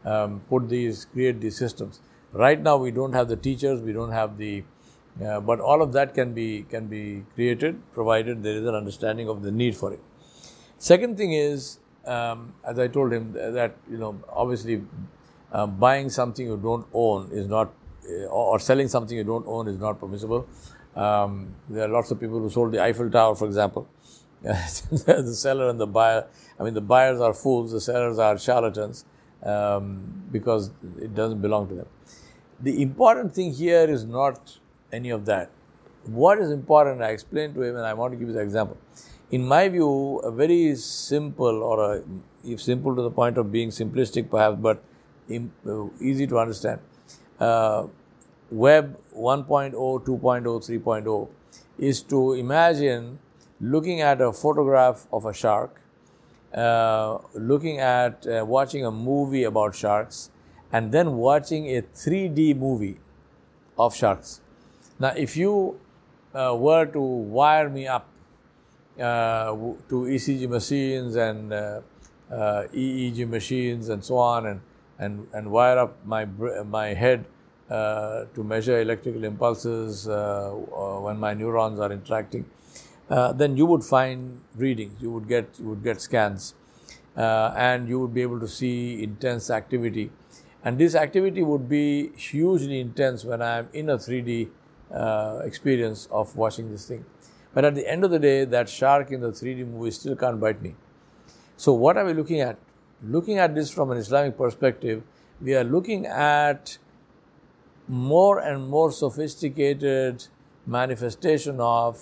Um, 0.05 0.41
put 0.49 0.69
these, 0.69 1.05
create 1.07 1.41
these 1.41 1.57
systems. 1.57 2.01
Right 2.33 2.61
now, 2.61 2.77
we 2.77 2.91
don't 2.91 3.13
have 3.13 3.29
the 3.29 3.37
teachers, 3.37 3.81
we 3.81 3.93
don't 3.93 4.13
have 4.13 4.39
the 4.39 4.65
uh, 5.21 5.41
but 5.41 5.61
all 5.61 5.83
of 5.83 5.93
that 5.93 6.15
can 6.15 6.33
be 6.33 6.63
can 6.71 6.87
be 6.87 7.23
created 7.35 7.79
provided 7.93 8.43
there 8.43 8.55
is 8.55 8.67
an 8.67 8.75
understanding 8.75 9.29
of 9.29 9.43
the 9.43 9.51
need 9.51 9.77
for 9.77 9.93
it. 9.93 10.01
Second 10.79 11.19
thing 11.19 11.35
is, 11.35 11.79
um, 12.07 12.55
as 12.65 12.79
I 12.79 12.89
told 12.89 13.13
him, 13.13 13.33
that 13.33 13.77
you 13.91 13.99
know 13.99 14.21
obviously 14.29 14.83
uh, 15.53 15.67
buying 15.67 16.11
something 16.11 16.47
you 16.47 16.57
don't 16.57 16.87
own 16.93 17.31
is 17.33 17.47
not, 17.47 17.73
uh, 18.09 18.25
or 18.27 18.59
selling 18.59 18.89
something 18.89 19.17
you 19.17 19.25
don't 19.25 19.47
own 19.47 19.69
is 19.69 19.79
not 19.79 20.01
permissible. 20.01 20.47
Um, 20.97 21.55
there 21.69 21.85
are 21.85 21.89
lots 21.89 22.11
of 22.11 22.21
people 22.21 22.39
who 22.41 22.51
sold 22.51 22.73
the 22.73 22.83
Eiffel 22.83 23.11
Tower, 23.11 23.35
for 23.35 23.47
example. 23.47 23.89
the 24.43 25.35
seller 25.35 25.69
and 25.69 25.79
the 25.79 25.87
buyer, 25.87 26.27
I 26.59 26.65
mean, 26.65 26.75
the 26.75 26.81
buyers 26.81 27.21
are 27.21 27.33
fools, 27.33 27.71
the 27.71 27.81
sellers 27.81 28.19
are 28.19 28.37
charlatans 28.37 29.05
um, 29.43 30.25
because 30.33 30.71
it 31.01 31.15
doesn't 31.15 31.41
belong 31.41 31.69
to 31.69 31.75
them. 31.75 31.87
The 32.61 32.83
important 32.83 33.35
thing 33.35 33.53
here 33.53 33.89
is 33.89 34.05
not 34.05 34.59
any 34.93 35.11
of 35.11 35.27
that. 35.27 35.51
What 36.05 36.39
is 36.39 36.51
important, 36.51 37.03
I 37.03 37.11
explained 37.11 37.55
to 37.55 37.63
him, 37.63 37.77
and 37.77 37.87
I 37.87 37.95
want 37.95 38.13
to 38.13 38.19
give 38.19 38.29
you 38.29 38.35
the 38.35 38.41
example. 38.41 38.77
In 39.33 39.47
my 39.47 39.67
view, 39.71 40.19
a 40.19 40.31
very 40.31 40.77
simple, 40.77 41.63
or 41.63 41.95
a, 41.95 42.03
if 42.45 42.61
simple 42.61 42.95
to 42.95 43.01
the 43.01 43.11
point 43.11 43.39
of 43.39 43.51
being 43.51 43.71
simplistic 43.71 44.29
perhaps, 44.31 44.59
but 44.61 44.85
uh, 45.67 45.87
easy 46.03 46.27
to 46.27 46.39
understand, 46.39 46.81
uh, 47.41 47.87
Web 48.51 48.99
1.0, 49.17 49.73
2.0, 49.73 50.05
3.0 50.05 51.29
is 51.79 52.03
to 52.03 52.35
imagine 52.35 53.19
looking 53.59 54.03
at 54.03 54.21
a 54.21 54.35
photograph 54.35 55.07
of 55.11 55.25
a 55.25 55.33
shark, 55.33 55.81
uh, 56.53 57.17
looking 57.33 57.79
at 57.81 58.27
uh, 58.27 58.45
watching 58.45 58.85
a 58.85 58.91
movie 58.91 59.45
about 59.45 59.75
sharks, 59.75 60.31
and 60.71 60.93
then 60.93 61.17
watching 61.17 61.75
a 61.75 61.81
3D 61.81 62.55
movie 62.59 62.99
of 63.79 63.97
sharks. 63.97 64.43
Now, 64.99 65.15
if 65.17 65.39
you 65.39 65.81
uh, 66.35 66.55
were 66.55 66.85
to 66.85 67.01
wire 67.01 67.71
me 67.71 67.87
up 67.87 68.12
to 68.97 69.77
ECG 69.91 70.49
machines 70.49 71.17
and 71.17 71.53
uh, 71.53 71.81
uh, 72.31 72.67
EEG 72.75 73.29
machines 73.29 73.89
and 73.89 74.05
so 74.05 74.17
on, 74.17 74.47
and, 74.47 74.61
and, 74.99 75.27
and 75.33 75.51
wire 75.51 75.79
up 75.79 76.05
my, 76.05 76.25
my 76.25 76.89
head 76.89 77.25
uh, 77.71 78.25
to 78.35 78.45
measure 78.45 78.81
electrical 78.81 79.25
impulses 79.25 80.09
uh, 80.09 80.51
when 80.51 81.19
my 81.19 81.35
neurons 81.35 81.79
are 81.79 81.93
interacting, 81.93 82.45
then 83.09 83.57
you 83.57 83.67
would 83.67 83.85
find 83.85 84.41
readings, 84.57 85.01
you 85.01 85.11
would 85.11 85.29
get, 85.29 85.49
you 85.59 85.67
would 85.67 85.83
get 85.83 86.01
scans, 86.01 86.55
and 87.17 87.89
you 87.89 87.99
would 88.01 88.15
be 88.15 88.23
able 88.23 88.41
to 88.41 88.49
see 88.49 89.03
intense 89.03 89.51
activity. 89.51 90.11
And 90.65 90.79
this 90.79 90.95
activity 90.95 91.43
would 91.43 91.69
be 91.69 92.13
hugely 92.17 92.81
intense 92.81 93.25
when 93.25 93.43
I 93.43 93.59
am 93.59 93.69
in 93.73 93.91
a 93.91 93.99
3D 93.99 94.49
uh, 94.95 95.41
experience 95.45 96.07
of 96.11 96.37
watching 96.37 96.71
this 96.71 96.87
thing. 96.87 97.05
But 97.55 97.65
at 97.65 97.75
the 97.75 97.87
end 97.89 98.05
of 98.05 98.11
the 98.11 98.19
day, 98.19 98.45
that 98.45 98.69
shark 98.69 99.11
in 99.11 99.21
the 99.21 99.31
3D 99.31 99.67
movie 99.67 99.91
still 99.91 100.17
can't 100.17 100.41
bite 100.41 100.63
me. 100.63 100.75
So, 101.57 101.73
what 101.73 101.97
are 101.97 102.05
we 102.05 102.15
looking 102.15 102.41
at? 102.41 102.59
Looking 103.03 103.39
at 103.39 103.55
this 103.55 103.71
from 103.71 103.91
an 103.91 103.99
Islamic 103.99 104.37
perspective, 104.37 105.03
we 105.41 105.55
are 105.55 105.65
looking 105.65 106.07
at 106.07 106.79
more 107.89 108.39
and 108.39 108.69
more 108.69 108.93
sophisticated 108.93 110.27
manifestation 110.67 111.61
of 111.61 112.01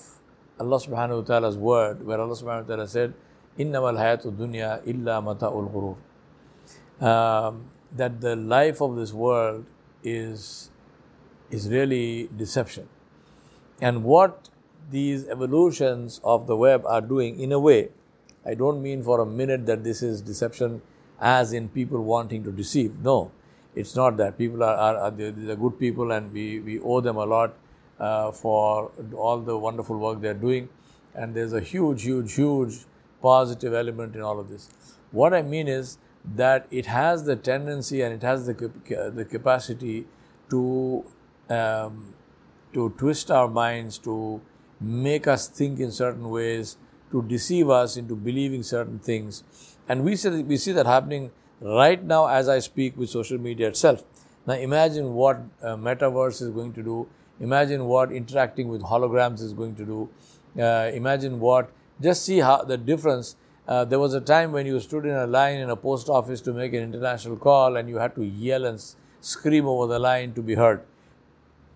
Allah 0.59 0.79
subhanahu 0.79 1.21
wa 1.21 1.25
ta'ala's 1.25 1.57
word, 1.57 2.07
where 2.07 2.21
Allah 2.21 2.37
subhanahu 2.37 2.69
wa 2.69 2.69
ta'ala 2.69 2.89
said, 2.89 3.15
Innamal 3.59 3.97
hayatu 3.97 4.31
dunya 4.37 4.87
illa 4.87 5.23
mata'ul 5.23 5.73
ghurur. 5.73 5.97
Um, 7.03 7.71
that 7.97 8.21
the 8.21 8.37
life 8.37 8.81
of 8.83 8.97
this 8.97 9.13
world 9.13 9.65
is, 10.05 10.71
is 11.51 11.69
really 11.69 12.29
deception. 12.37 12.89
And 13.81 14.05
what 14.05 14.51
these 14.91 15.27
evolutions 15.29 16.21
of 16.25 16.47
the 16.47 16.57
web 16.57 16.85
are 16.87 17.01
doing, 17.01 17.39
in 17.39 17.53
a 17.53 17.59
way, 17.59 17.91
I 18.45 18.55
don't 18.55 18.83
mean 18.83 19.03
for 19.03 19.21
a 19.21 19.27
minute 19.27 19.67
that 19.67 19.85
this 19.85 20.03
is 20.03 20.21
deception 20.21 20.83
as 21.21 21.53
in 21.53 21.69
people 21.69 22.03
wanting 22.03 22.43
to 22.45 22.53
deceive. 22.53 22.99
No, 23.01 23.31
it's 23.75 23.95
not 23.95 24.17
that. 24.17 24.39
People 24.39 24.63
are, 24.63 24.75
are, 24.75 24.97
are 24.97 25.11
they're, 25.11 25.31
they're 25.31 25.57
good 25.57 25.79
people 25.79 26.11
and 26.13 26.33
we, 26.33 26.61
we 26.61 26.81
owe 26.81 27.01
them 27.01 27.17
a 27.17 27.25
lot 27.25 27.55
uh, 27.99 28.33
for 28.33 28.91
all 29.15 29.39
the 29.41 29.57
wonderful 29.57 29.99
work 29.99 30.21
they're 30.21 30.35
doing. 30.35 30.69
And 31.15 31.35
there's 31.35 31.53
a 31.53 31.61
huge, 31.61 32.03
huge, 32.03 32.35
huge 32.35 32.79
positive 33.21 33.75
element 33.75 34.15
in 34.15 34.23
all 34.23 34.41
of 34.41 34.49
this. 34.49 34.71
What 35.11 35.35
I 35.35 35.43
mean 35.43 35.69
is 35.69 35.99
that 36.25 36.67
it 36.71 36.87
has 36.87 37.25
the 37.25 37.37
tendency 37.37 38.01
and 38.03 38.15
it 38.15 38.23
has 38.23 38.47
the, 38.47 38.55
the 39.15 39.25
capacity 39.25 40.07
to, 40.49 41.05
um, 41.49 42.15
to 42.73 42.91
twist 42.97 43.31
our 43.31 43.49
minds, 43.49 43.99
to 43.99 44.41
make 44.81 45.27
us 45.27 45.49
think 45.49 45.79
in 45.79 45.93
certain 45.93 46.31
ways, 46.31 46.77
to 47.11 47.23
deceive 47.23 47.69
us 47.69 47.97
into 47.97 48.15
believing 48.15 48.63
certain 48.63 48.99
things. 48.99 49.43
And 49.89 50.05
we 50.05 50.17
see, 50.17 50.43
we 50.43 50.57
see 50.57 50.73
that 50.73 50.87
happening 50.87 51.33
right 51.61 52.03
now 52.03 52.27
as 52.27 52.49
I 52.49 52.61
speak 52.61 52.97
with 52.97 53.11
social 53.11 53.39
media 53.39 53.69
itself. 53.69 54.05
Now 54.47 54.55
imagine 54.55 55.15
what 55.15 55.39
uh, 55.63 55.77
metaverse 55.77 56.41
is 56.43 56.51
going 56.51 56.73
to 56.75 56.83
do. 56.83 57.09
Imagine 57.41 57.87
what 57.87 58.13
interacting 58.13 58.69
with 58.69 58.83
holograms 58.83 59.41
is 59.41 59.53
going 59.53 59.75
to 59.77 59.85
do. 59.85 60.09
Uh, 60.61 60.91
imagine 60.95 61.41
what, 61.41 61.71
just 62.01 62.25
see 62.25 62.39
how 62.39 62.63
the 62.63 62.77
difference. 62.77 63.37
Uh, 63.69 63.85
there 63.85 63.99
was 63.99 64.15
a 64.15 64.21
time 64.21 64.53
when 64.53 64.67
you 64.67 64.81
stood 64.81 65.05
in 65.05 65.15
a 65.15 65.27
line 65.27 65.59
in 65.59 65.71
a 65.71 65.77
post 65.77 66.09
office 66.09 66.41
to 66.41 66.53
make 66.53 66.73
an 66.73 66.83
international 66.83 67.37
call 67.37 67.77
and 67.77 67.89
you 67.89 67.97
had 67.97 68.15
to 68.15 68.25
yell 68.25 68.65
and 68.65 68.83
scream 69.21 69.67
over 69.67 69.87
the 69.87 69.99
line 69.99 70.33
to 70.35 70.43
be 70.43 70.55
heard. 70.55 70.83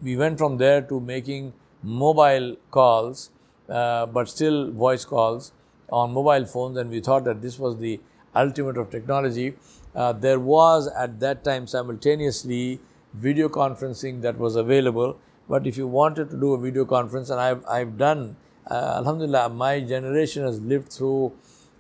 We 0.03 0.17
went 0.17 0.39
from 0.39 0.59
there 0.59 0.83
to 0.83 1.01
making 1.01 1.53
mobile 1.85 2.57
calls 2.71 3.31
uh, 3.69 4.07
but 4.07 4.29
still 4.29 4.71
voice 4.71 5.05
calls 5.05 5.53
on 5.91 6.12
mobile 6.12 6.45
phones, 6.47 6.76
and 6.76 6.91
we 6.91 7.00
thought 7.00 7.25
that 7.25 7.41
this 7.43 7.59
was 7.59 7.79
the 7.79 8.00
ultimate 8.35 8.76
of 8.76 8.91
technology. 8.91 9.55
Uh, 9.95 10.12
there 10.12 10.41
was 10.41 10.88
at 10.88 11.21
that 11.21 11.45
time 11.45 11.67
simultaneously 11.67 12.81
video 13.14 13.49
conferencing 13.49 14.21
that 14.23 14.37
was 14.38 14.57
available, 14.57 15.19
but 15.49 15.67
if 15.67 15.76
you 15.76 15.87
wanted 15.87 16.31
to 16.31 16.37
do 16.37 16.53
a 16.53 16.59
video 16.59 16.85
conference, 16.85 17.31
and 17.31 17.41
I've, 17.41 17.64
I've 17.67 17.97
done, 17.97 18.37
uh, 18.71 18.97
Alhamdulillah, 18.97 19.50
my 19.50 19.81
generation 19.81 20.43
has 20.43 20.61
lived 20.61 20.93
through 20.93 21.33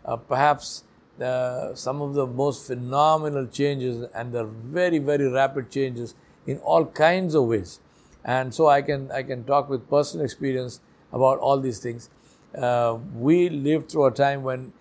uh, 0.04 0.16
perhaps 0.16 0.84
uh, 1.20 1.74
some 1.74 2.00
of 2.02 2.14
the 2.14 2.26
most 2.26 2.66
phenomenal 2.66 3.46
changes 3.46 4.06
and 4.14 4.32
the 4.32 4.44
very, 4.44 4.98
very 4.98 5.28
rapid 5.28 5.70
changes 5.70 6.14
in 6.46 6.58
all 6.58 6.84
kinds 6.84 7.34
of 7.34 7.44
ways. 7.44 7.80
And 8.24 8.54
so 8.54 8.68
I 8.68 8.82
can, 8.82 9.10
I 9.10 9.22
can 9.22 9.44
talk 9.44 9.68
with 9.68 9.88
personal 9.90 10.24
experience 10.24 10.80
about 11.12 11.38
all 11.38 11.60
these 11.60 11.78
things. 11.78 12.10
Uh, 12.56 12.98
we 13.14 13.48
lived 13.48 13.90
through 13.90 14.06
a 14.06 14.10
time 14.10 14.42
when 14.42 14.72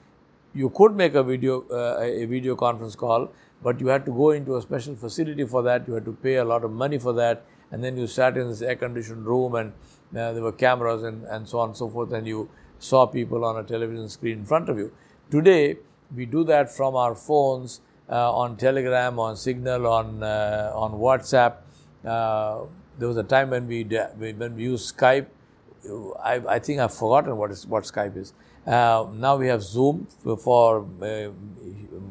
you 0.53 0.69
could 0.69 0.95
make 0.95 1.15
a 1.15 1.23
video 1.23 1.65
uh, 1.71 1.99
a 1.99 2.25
video 2.25 2.55
conference 2.55 2.95
call, 2.95 3.31
but 3.63 3.79
you 3.79 3.87
had 3.87 4.05
to 4.05 4.11
go 4.11 4.29
into 4.31 4.55
a 4.55 4.61
special 4.61 4.95
facility 4.95 5.45
for 5.45 5.63
that. 5.63 5.87
You 5.87 5.95
had 5.95 6.05
to 6.05 6.13
pay 6.13 6.35
a 6.35 6.45
lot 6.45 6.63
of 6.63 6.71
money 6.71 6.99
for 6.99 7.13
that, 7.13 7.43
and 7.71 7.83
then 7.83 7.97
you 7.97 8.05
sat 8.05 8.37
in 8.37 8.49
this 8.49 8.61
air-conditioned 8.61 9.25
room, 9.25 9.55
and 9.55 9.73
uh, 10.15 10.33
there 10.33 10.43
were 10.43 10.51
cameras 10.51 11.01
and, 11.01 11.23
and 11.25 11.49
so 11.49 11.59
on 11.59 11.69
and 11.69 11.77
so 11.77 11.89
forth, 11.89 12.13
and 12.13 12.27
you 12.27 12.49
saw 12.77 13.07
people 13.07 13.43
on 13.43 13.57
a 13.57 13.63
television 13.63 14.07
screen 14.09 14.39
in 14.39 14.45
front 14.45 14.69
of 14.69 14.77
you. 14.77 14.91
Today, 15.31 15.77
we 16.15 16.27
do 16.27 16.43
that 16.43 16.71
from 16.71 16.95
our 16.95 17.15
phones, 17.15 17.81
uh, 18.09 18.31
on 18.31 18.55
Telegram, 18.57 19.17
on 19.17 19.35
Signal, 19.35 19.87
on 19.87 20.21
uh, 20.21 20.71
on 20.75 20.91
WhatsApp. 20.91 21.55
Uh, 22.93 22.99
there 22.99 23.07
was 23.07 23.17
a 23.17 23.23
time 23.23 23.49
when 23.49 23.67
we 23.67 23.83
when 23.83 24.55
we 24.55 24.63
used 24.63 24.95
Skype 24.95 25.27
I, 26.23 26.41
I 26.47 26.59
think 26.59 26.79
I've 26.79 26.93
forgotten 26.93 27.37
what 27.37 27.51
is 27.51 27.67
what 27.67 27.83
Skype 27.83 28.17
is. 28.17 28.33
Uh, 28.65 29.07
now 29.13 29.35
we 29.35 29.47
have 29.47 29.61
Zoom 29.61 30.07
for 30.41 30.85
uh, 31.01 31.29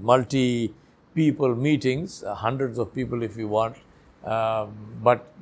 multi 0.00 0.74
people 1.14 1.54
meetings, 1.54 2.22
uh, 2.22 2.34
hundreds 2.34 2.78
of 2.78 2.94
people 2.94 3.22
if 3.22 3.36
you 3.36 3.48
want. 3.48 3.76
Um, 4.24 4.74
but 5.02 5.32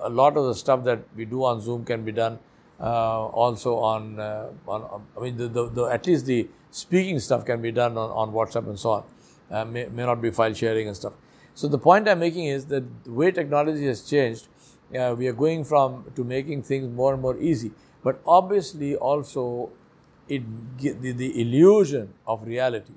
a 0.00 0.08
lot 0.08 0.36
of 0.36 0.46
the 0.46 0.54
stuff 0.54 0.84
that 0.84 1.00
we 1.16 1.24
do 1.24 1.44
on 1.44 1.60
Zoom 1.60 1.84
can 1.84 2.04
be 2.04 2.12
done 2.12 2.38
uh, 2.80 3.26
also 3.26 3.76
on, 3.76 4.20
uh, 4.20 4.50
on, 4.66 5.02
I 5.16 5.20
mean, 5.20 5.36
the, 5.36 5.48
the, 5.48 5.68
the, 5.68 5.84
at 5.84 6.06
least 6.06 6.26
the 6.26 6.48
speaking 6.70 7.18
stuff 7.18 7.46
can 7.46 7.62
be 7.62 7.72
done 7.72 7.96
on, 7.96 8.10
on 8.10 8.32
WhatsApp 8.32 8.68
and 8.68 8.78
so 8.78 8.90
on. 8.90 9.04
Uh, 9.50 9.64
may, 9.64 9.86
may 9.86 10.04
not 10.04 10.20
be 10.20 10.30
file 10.30 10.52
sharing 10.52 10.88
and 10.88 10.96
stuff. 10.96 11.14
So 11.54 11.68
the 11.68 11.78
point 11.78 12.08
I'm 12.08 12.18
making 12.18 12.46
is 12.46 12.66
that 12.66 13.04
the 13.04 13.12
way 13.12 13.30
technology 13.30 13.86
has 13.86 14.02
changed, 14.02 14.48
uh, 14.94 15.14
we 15.16 15.26
are 15.26 15.32
going 15.32 15.64
from 15.64 16.04
to 16.14 16.24
making 16.24 16.62
things 16.62 16.88
more 16.88 17.12
and 17.12 17.22
more 17.22 17.36
easy. 17.38 17.72
But 18.02 18.20
obviously 18.26 18.94
also 18.96 19.70
it 20.28 20.42
the, 20.78 21.12
the 21.12 21.40
illusion 21.40 22.14
of 22.26 22.46
reality 22.46 22.92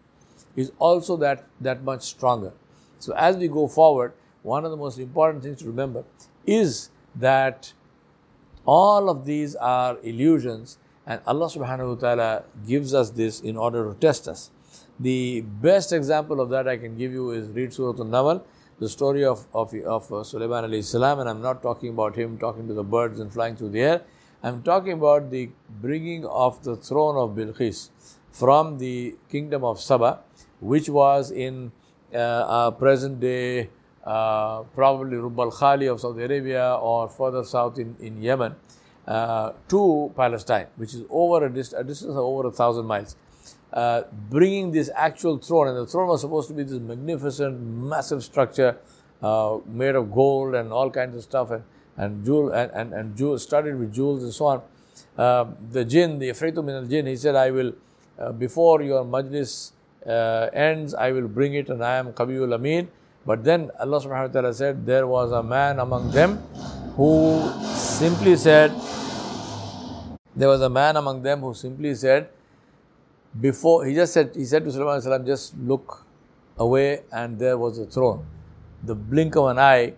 is 0.55 0.72
also 0.79 1.17
that 1.17 1.48
that 1.62 1.84
much 1.84 2.03
stronger. 2.03 2.53
So 3.00 3.13
as 3.15 3.38
we 3.38 3.48
go 3.48 3.67
forward 3.67 4.13
one 4.43 4.65
of 4.65 4.72
the 4.72 4.77
most 4.77 5.00
important 5.00 5.43
things 5.43 5.60
to 5.60 5.65
remember 5.65 6.03
is 6.46 6.89
that 7.15 7.74
all 8.65 9.10
of 9.10 9.25
these 9.25 9.55
are 9.55 9.98
illusions 10.03 10.77
and 11.05 11.22
Allah 11.25 11.48
subhanahu 11.48 11.96
wa 11.96 11.96
ta'ala 11.96 12.43
gives 12.67 12.93
us 12.93 13.10
this 13.10 13.41
in 13.41 13.58
order 13.58 13.91
to 13.91 14.00
test 14.00 14.27
us. 14.27 14.51
The 15.00 15.41
best 15.41 15.91
example 15.91 16.39
of 16.39 16.50
that 16.50 16.67
I 16.67 16.77
can 16.77 16.98
give 16.98 17.12
you 17.12 17.31
is 17.31 17.50
read 17.50 17.74
Surah 17.74 17.98
Al-Naml 17.98 18.43
the 18.79 18.88
story 18.88 19.25
of, 19.25 19.45
of, 19.53 19.74
of 19.74 20.12
uh, 20.12 20.24
Sulaiman 20.24 20.63
alayhi 20.63 20.83
salam, 20.83 21.19
and 21.19 21.29
I'm 21.29 21.41
not 21.41 21.62
talking 21.62 21.89
about 21.89 22.15
him 22.15 22.38
talking 22.38 22.67
to 22.67 22.74
the 22.74 22.83
birds 22.83 23.19
and 23.19 23.31
flying 23.31 23.55
through 23.55 23.69
the 23.69 23.81
air. 23.81 24.01
I'm 24.41 24.63
talking 24.63 24.93
about 24.93 25.29
the 25.31 25.50
bringing 25.81 26.25
of 26.25 26.63
the 26.63 26.77
throne 26.77 27.17
of 27.17 27.36
Bilqis 27.36 27.89
from 28.31 28.77
the 28.77 29.15
kingdom 29.29 29.65
of 29.65 29.81
Saba, 29.81 30.19
which 30.62 30.88
was 30.88 31.29
in 31.29 31.74
uh, 32.13 32.71
present 32.71 33.19
day, 33.19 33.69
uh, 34.05 34.62
probably 34.75 35.17
Rub 35.17 35.39
al 35.39 35.51
Khali 35.51 35.88
of 35.88 36.00
Saudi 36.00 36.24
Arabia 36.24 36.75
or 36.75 37.09
further 37.09 37.43
south 37.43 37.77
in, 37.77 37.98
in 38.00 38.21
Yemen, 38.21 38.55
uh, 39.05 39.51
to 39.67 40.13
Palestine, 40.15 40.67
which 40.77 40.93
is 40.93 41.03
over 41.09 41.45
a, 41.45 41.50
dist- 41.50 41.74
a 41.77 41.83
distance 41.83 42.12
of 42.12 42.17
over 42.17 42.48
a 42.48 42.51
thousand 42.51 42.86
miles. 42.86 43.17
Uh, 43.71 44.01
bringing 44.29 44.71
this 44.71 44.89
actual 44.95 45.38
throne, 45.38 45.67
and 45.67 45.77
the 45.77 45.85
throne 45.85 46.07
was 46.07 46.21
supposed 46.21 46.47
to 46.47 46.55
be 46.55 46.63
this 46.63 46.79
magnificent, 46.79 47.61
massive 47.61 48.23
structure 48.23 48.77
uh, 49.21 49.59
made 49.67 49.93
of 49.93 50.11
gold 50.11 50.55
and 50.55 50.73
all 50.73 50.89
kinds 50.89 51.15
of 51.15 51.21
stuff, 51.21 51.51
and 51.51 51.63
and 51.97 52.25
jewel 52.25 52.49
and 52.49 52.71
and, 52.73 52.93
and 52.93 53.15
jewel, 53.15 53.38
studded 53.38 53.77
with 53.77 53.93
jewels 53.93 54.23
and 54.23 54.33
so 54.33 54.45
on. 54.45 54.61
Uh, 55.17 55.45
the 55.71 55.85
jinn, 55.85 56.17
the 56.17 56.29
Afritu 56.29 56.63
min 56.63 56.75
al 56.75 56.85
jinn, 56.85 57.05
he 57.05 57.15
said, 57.15 57.35
I 57.35 57.51
will, 57.51 57.73
uh, 58.17 58.31
before 58.31 58.81
your 58.81 59.03
majlis 59.03 59.71
uh, 60.07 60.49
ends, 60.51 60.95
I 60.95 61.11
will 61.11 61.27
bring 61.27 61.53
it, 61.53 61.69
and 61.69 61.83
I 61.83 61.97
am 61.97 62.13
Qabiul 62.13 62.53
Amin. 62.53 62.89
But 63.25 63.43
then 63.43 63.69
Allah 63.79 63.99
subhanahu 63.99 64.27
wa 64.27 64.33
ta'ala 64.33 64.53
said, 64.53 64.85
there 64.85 65.05
was 65.05 65.31
a 65.31 65.43
man 65.43 65.77
among 65.79 66.11
them 66.11 66.38
who 66.95 67.51
simply 67.75 68.35
said, 68.35 68.71
there 70.35 70.47
was 70.47 70.61
a 70.61 70.69
man 70.69 70.95
among 70.95 71.21
them 71.21 71.41
who 71.41 71.53
simply 71.53 71.93
said, 71.95 72.29
before 73.39 73.86
he 73.86 73.93
just 73.93 74.13
said 74.13 74.31
he 74.36 74.45
said 74.45 74.63
to 74.65 74.71
Sulaiman 74.71 75.01
salam, 75.01 75.25
just 75.25 75.57
look 75.57 76.05
away 76.57 77.01
and 77.12 77.39
there 77.39 77.57
was 77.57 77.77
a 77.77 77.86
throne. 77.86 78.25
The 78.83 78.95
blink 78.95 79.36
of 79.36 79.45
an 79.45 79.59
eye, 79.59 79.93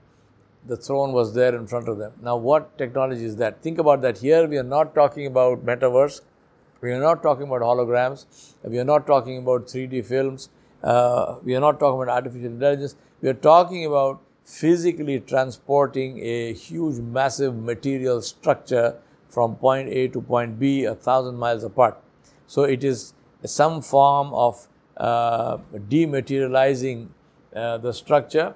the 0.68 0.78
throne 0.78 1.12
was 1.12 1.34
there 1.34 1.56
in 1.56 1.68
front 1.68 1.88
of 1.88 1.98
them. 1.98 2.14
Now, 2.22 2.38
what 2.38 2.78
technology 2.78 3.26
is 3.26 3.36
that? 3.38 3.62
Think 3.62 3.80
about 3.80 4.02
that. 4.02 4.18
Here, 4.18 4.48
we 4.48 4.58
are 4.58 4.64
not 4.64 4.94
talking 4.94 5.26
about 5.26 5.66
metaverse, 5.66 6.22
we 6.82 6.92
are 6.92 7.00
not 7.00 7.24
talking 7.24 7.48
about 7.48 7.62
holograms, 7.62 8.26
we 8.64 8.80
are 8.80 8.84
not 8.84 9.08
talking 9.08 9.38
about 9.38 9.68
3D 9.68 10.06
films, 10.06 10.50
uh, 10.84 11.38
we 11.44 11.56
are 11.56 11.60
not 11.60 11.80
talking 11.80 12.02
about 12.02 12.14
artificial 12.14 12.48
intelligence. 12.48 12.96
We 13.22 13.30
are 13.30 13.36
talking 13.36 13.86
about 13.86 14.22
physically 14.46 15.20
transporting 15.20 16.20
a 16.20 16.54
huge, 16.54 17.00
massive 17.00 17.56
material 17.56 18.22
structure 18.22 18.96
from 19.30 19.56
point 19.56 19.90
A 19.90 20.08
to 20.10 20.22
point 20.22 20.60
B 20.60 20.84
a 20.86 20.96
thousand 20.96 21.36
miles 21.38 21.64
apart. 21.64 22.02
So, 22.48 22.64
it 22.64 22.84
is 22.84 23.14
some 23.46 23.82
form 23.82 24.34
of 24.34 24.68
uh, 24.98 25.58
dematerializing 25.90 27.08
uh, 27.56 27.78
the 27.78 27.94
structure 27.94 28.54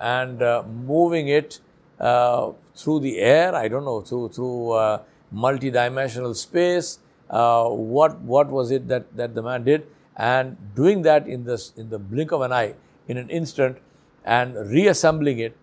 and 0.00 0.42
uh, 0.42 0.62
moving 0.62 1.28
it 1.28 1.60
uh, 1.98 2.52
through 2.74 3.00
the 3.00 3.18
air, 3.18 3.54
I 3.54 3.68
don't 3.68 3.84
know, 3.84 4.00
through, 4.00 4.28
through 4.30 4.72
uh, 4.72 5.02
multi-dimensional 5.30 6.34
space. 6.34 7.00
Uh, 7.28 7.68
what, 7.68 8.20
what 8.20 8.48
was 8.48 8.70
it 8.70 8.88
that, 8.88 9.14
that 9.16 9.34
the 9.34 9.42
man 9.42 9.64
did? 9.64 9.86
And 10.16 10.56
doing 10.74 11.02
that 11.02 11.26
in, 11.26 11.44
this, 11.44 11.72
in 11.76 11.90
the 11.90 11.98
blink 11.98 12.32
of 12.32 12.40
an 12.40 12.52
eye, 12.52 12.74
in 13.06 13.16
an 13.16 13.28
instant, 13.28 13.78
and 14.24 14.54
reassembling 14.70 15.38
it 15.38 15.56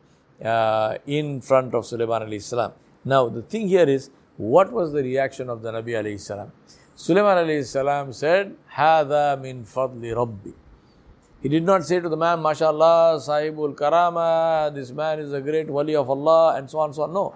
uh, 0.43 0.97
in 1.05 1.41
front 1.41 1.73
of 1.73 1.85
Sulaiman 1.85 2.23
alayhi 2.23 2.41
salam. 2.41 2.73
Now, 3.03 3.29
the 3.29 3.41
thing 3.41 3.67
here 3.67 3.87
is, 3.87 4.09
what 4.37 4.71
was 4.71 4.91
the 4.91 5.01
reaction 5.01 5.49
of 5.49 5.61
the 5.61 5.71
Nabi 5.71 5.89
alayhi 5.89 6.19
salam? 6.19 6.51
Sulaiman 6.95 7.63
salam 7.63 8.13
said, 8.13 8.55
Hada 8.73 9.39
min 9.41 9.63
fadli 9.65 10.15
rabbi. 10.15 10.51
He 11.41 11.49
did 11.49 11.63
not 11.63 11.85
say 11.85 11.99
to 11.99 12.09
the 12.09 12.17
man, 12.17 12.39
MashaAllah, 12.39 13.17
Sahibul 13.17 13.75
Karama, 13.75 14.73
this 14.73 14.91
man 14.91 15.19
is 15.19 15.31
a 15.31 15.41
great 15.41 15.67
wali 15.69 15.95
of 15.95 16.09
Allah, 16.09 16.55
and 16.55 16.69
so 16.69 16.79
on 16.79 16.89
and 16.89 16.95
so 16.95 17.03
on. 17.03 17.13
No. 17.13 17.35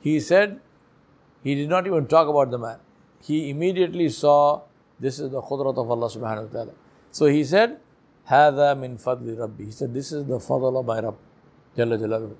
He 0.00 0.20
said, 0.20 0.60
he 1.42 1.54
did 1.54 1.68
not 1.68 1.86
even 1.86 2.06
talk 2.06 2.28
about 2.28 2.50
the 2.50 2.58
man. 2.58 2.78
He 3.22 3.50
immediately 3.50 4.08
saw 4.08 4.62
this 5.00 5.18
is 5.18 5.30
the 5.30 5.40
khudrat 5.40 5.78
of 5.78 5.90
Allah 5.90 6.08
subhanahu 6.08 6.46
wa 6.46 6.52
ta'ala. 6.52 6.72
So 7.10 7.26
he 7.26 7.44
said, 7.44 7.78
Hada 8.28 8.78
min 8.78 8.98
fadli 8.98 9.38
rabbi. 9.38 9.64
He 9.64 9.70
said, 9.70 9.92
This 9.94 10.12
is 10.12 10.26
the 10.26 10.38
fadl 10.38 10.78
of 10.78 10.86
my 10.86 11.00
Rabb. 11.00 11.16
Jalla 11.76 11.98
Jalaluhu. 11.98 12.36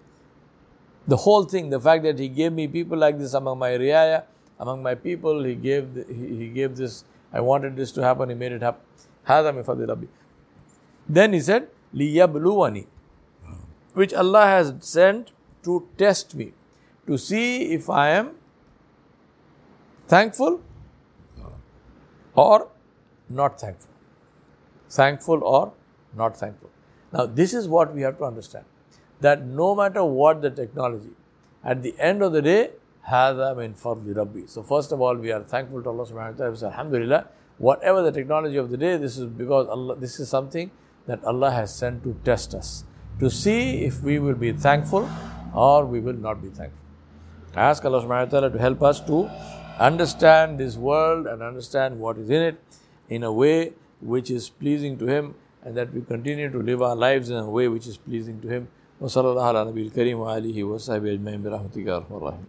The 1.06 1.16
whole 1.16 1.44
thing, 1.44 1.70
the 1.70 1.80
fact 1.80 2.04
that 2.04 2.18
he 2.18 2.28
gave 2.28 2.52
me 2.52 2.68
people 2.68 2.96
like 2.98 3.18
this 3.18 3.34
among 3.34 3.58
my 3.58 3.70
riyaya, 3.70 4.24
among 4.61 4.83
my 4.83 4.95
people, 4.95 5.43
he 5.43 5.55
gave, 5.55 5.93
the, 5.93 6.05
he, 6.07 6.35
he 6.35 6.47
gave 6.49 6.75
this, 6.75 7.03
I 7.31 7.41
wanted 7.41 7.75
this 7.75 7.91
to 7.93 8.03
happen, 8.03 8.29
he 8.29 8.35
made 8.35 8.51
it 8.51 8.61
happen. 8.61 8.81
هذا 9.27 9.53
min 9.53 9.63
fadli 9.63 9.87
Rabbi. 9.87 10.07
Then 11.07 11.33
he 11.33 11.39
said, 11.39 11.69
لِيَبْلُوَنِي 11.93 12.85
Which 13.93 14.13
Allah 14.13 14.45
has 14.45 14.73
sent 14.79 15.31
to 15.63 15.87
test 15.97 16.35
me, 16.35 16.53
to 17.05 17.17
see 17.17 17.73
if 17.73 17.89
I 17.89 18.09
am 18.09 18.31
thankful 20.07 20.61
or 22.33 22.69
not 23.29 23.59
thankful. 23.59 23.93
Thankful 24.89 25.43
or 25.43 25.73
not 26.15 26.37
thankful. 26.37 26.69
Now, 27.11 27.25
this 27.25 27.53
is 27.53 27.67
what 27.67 27.93
we 27.93 28.01
have 28.01 28.17
to 28.19 28.25
understand 28.25 28.65
that 29.19 29.45
no 29.45 29.75
matter 29.75 30.03
what 30.03 30.41
the 30.41 30.49
technology, 30.49 31.09
at 31.63 31.81
the 31.81 31.95
end 31.99 32.21
of 32.21 32.31
the 32.33 32.41
day, 32.41 32.71
هذا 33.03 33.53
من 33.53 33.73
فضل 33.73 34.15
ربي. 34.15 34.49
So, 34.49 34.63
first 34.63 34.91
of 34.91 35.01
all, 35.01 35.15
we 35.15 35.31
are 35.31 35.43
thankful 35.43 35.81
to 35.83 35.89
Allah 35.89 36.05
subhanahu 36.05 36.39
wa 36.39 36.45
ta'ala. 36.45 36.73
Alhamdulillah, 36.73 37.27
whatever 37.57 38.01
the 38.01 38.11
technology 38.11 38.57
of 38.57 38.69
the 38.69 38.77
day, 38.77 38.97
this 38.97 39.17
is 39.17 39.25
because 39.25 39.67
Allah, 39.67 39.95
this 39.95 40.19
is 40.19 40.29
something 40.29 40.71
that 41.05 41.23
Allah 41.23 41.51
has 41.51 41.73
sent 41.73 42.03
to 42.03 42.15
test 42.25 42.53
us, 42.53 42.83
to 43.19 43.29
see 43.29 43.85
if 43.85 44.01
we 44.01 44.19
will 44.19 44.35
be 44.35 44.51
thankful 44.51 45.09
or 45.53 45.85
we 45.85 45.99
will 45.99 46.13
not 46.13 46.41
be 46.41 46.49
thankful. 46.49 46.85
I 47.55 47.61
ask 47.61 47.83
Allah 47.85 48.01
subhanahu 48.01 48.25
wa 48.25 48.31
ta'ala 48.39 48.49
to 48.51 48.59
help 48.59 48.83
us 48.83 48.99
to 49.01 49.29
understand 49.79 50.59
this 50.59 50.75
world 50.75 51.27
and 51.27 51.41
understand 51.41 51.99
what 51.99 52.17
is 52.17 52.29
in 52.29 52.41
it 52.41 52.59
in 53.09 53.23
a 53.23 53.31
way 53.31 53.73
which 54.01 54.29
is 54.29 54.49
pleasing 54.49 54.97
to 54.97 55.05
Him 55.05 55.33
and 55.63 55.75
that 55.77 55.93
we 55.93 56.01
continue 56.01 56.51
to 56.51 56.59
live 56.59 56.81
our 56.81 56.95
lives 56.95 57.29
in 57.29 57.37
a 57.37 57.49
way 57.49 57.67
which 57.67 57.87
is 57.87 57.97
pleasing 57.97 58.41
to 58.41 58.47
Him. 58.47 58.67
وصلى 59.01 59.31
الله 59.31 59.43
على 59.43 59.65
نبي 59.65 59.81
الكريم 59.87 60.19
وآله 60.19 60.63
وصحبه 60.63 61.13
أجمعين 61.13 61.43
برحمتك 61.43 61.85
يا 61.85 61.97
أرحم 61.97 62.15
الراحمين 62.15 62.45